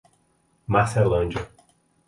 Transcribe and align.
Marcelândia 0.65 1.47